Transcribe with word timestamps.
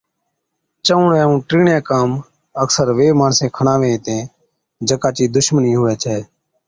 چَڻُوڻَي 0.85 1.17
ائُون 1.23 1.39
ٽِيڻي 1.49 1.75
ڪام 1.89 2.09
اڪثر 2.63 2.87
وي 2.97 3.07
ماڻسين 3.19 3.49
کڻاوي 3.57 3.89
هِتين 3.95 4.21
جڪا 4.87 5.09
چِي 5.15 5.23
دُشمنِي 5.35 5.71
هُوَي 5.79 5.95
ڇَي 6.03 6.19